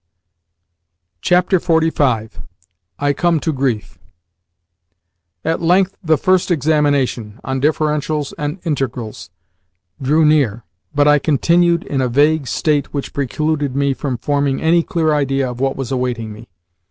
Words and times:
]XLV. 1.21 2.39
I 2.97 3.13
COME 3.13 3.39
TO 3.39 3.53
GRIEF 3.53 3.99
At 5.45 5.61
length 5.61 5.95
the 6.03 6.17
first 6.17 6.49
examination 6.49 7.39
on 7.43 7.61
differentials 7.61 8.33
and 8.35 8.59
integrals 8.65 9.29
drew 10.01 10.25
near, 10.25 10.63
but 10.95 11.07
I 11.07 11.19
continued 11.19 11.83
in 11.83 12.01
a 12.01 12.09
vague 12.09 12.47
state 12.47 12.91
which 12.95 13.13
precluded 13.13 13.75
me 13.75 13.93
from 13.93 14.17
forming 14.17 14.59
any 14.59 14.81
clear 14.81 15.13
idea 15.13 15.47
of 15.47 15.59
what 15.59 15.75
was 15.75 15.91
awaiting 15.91 16.33
me. 16.33 16.49